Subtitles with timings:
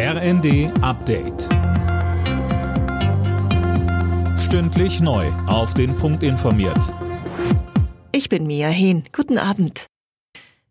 [0.00, 1.48] RND Update.
[4.38, 5.26] Stündlich neu.
[5.48, 6.94] Auf den Punkt informiert.
[8.12, 9.02] Ich bin Mia Hehn.
[9.12, 9.86] Guten Abend.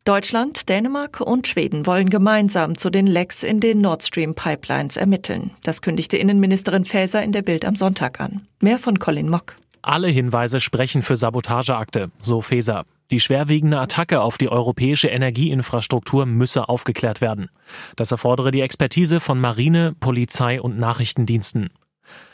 [0.06, 5.52] Deutschland, Dänemark und Schweden wollen gemeinsam zu den Lecks in den Nord Stream Pipelines ermitteln.
[5.62, 8.48] Das kündigte Innenministerin Faeser in der Bild am Sonntag an.
[8.62, 9.58] Mehr von Colin Mock.
[9.82, 12.86] Alle Hinweise sprechen für Sabotageakte, so Faeser.
[13.10, 17.50] Die schwerwiegende Attacke auf die europäische Energieinfrastruktur müsse aufgeklärt werden.
[17.96, 21.70] Das erfordere die Expertise von Marine, Polizei und Nachrichtendiensten.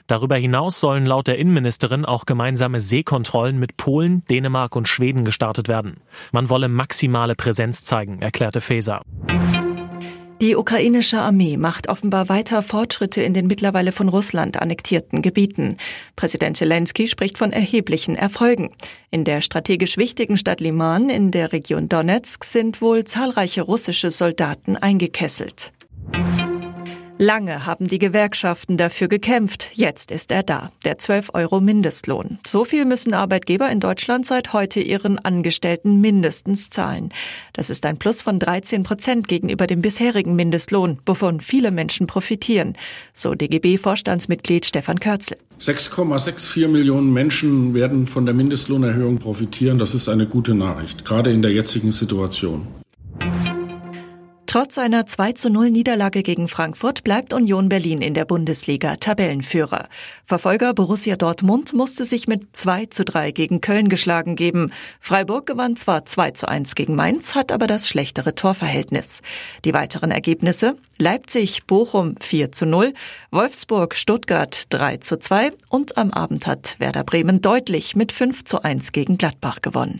[0.07, 5.67] Darüber hinaus sollen laut der Innenministerin auch gemeinsame Seekontrollen mit Polen, Dänemark und Schweden gestartet
[5.67, 5.97] werden.
[6.31, 9.01] Man wolle maximale Präsenz zeigen, erklärte Faeser.
[10.43, 15.77] Die ukrainische Armee macht offenbar weiter Fortschritte in den mittlerweile von Russland annektierten Gebieten.
[16.17, 18.75] Präsident Zelensky spricht von erheblichen Erfolgen.
[19.09, 24.75] In der strategisch wichtigen Stadt Liman in der Region Donetsk sind wohl zahlreiche russische Soldaten
[24.75, 25.71] eingekesselt.
[27.19, 29.69] Lange haben die Gewerkschaften dafür gekämpft.
[29.73, 32.39] Jetzt ist er da, der 12 Euro Mindestlohn.
[32.45, 37.09] So viel müssen Arbeitgeber in Deutschland seit heute ihren Angestellten mindestens zahlen.
[37.53, 42.73] Das ist ein Plus von 13 Prozent gegenüber dem bisherigen Mindestlohn, wovon viele Menschen profitieren.
[43.13, 45.37] So DGB-Vorstandsmitglied Stefan Körzel.
[45.61, 49.77] 6,64 Millionen Menschen werden von der Mindestlohnerhöhung profitieren.
[49.77, 52.67] Das ist eine gute Nachricht, gerade in der jetzigen Situation.
[54.53, 59.87] Trotz einer 2 zu 0 Niederlage gegen Frankfurt bleibt Union Berlin in der Bundesliga Tabellenführer.
[60.27, 64.71] Verfolger Borussia Dortmund musste sich mit 2 zu 3 gegen Köln geschlagen geben.
[64.99, 69.23] Freiburg gewann zwar 2 zu 1 gegen Mainz, hat aber das schlechtere Torverhältnis.
[69.65, 72.93] Die weiteren Ergebnisse Leipzig, Bochum 4 zu 0,
[73.31, 78.61] Wolfsburg, Stuttgart 3 zu 2 und am Abend hat Werder Bremen deutlich mit 5 zu
[78.61, 79.99] 1 gegen Gladbach gewonnen.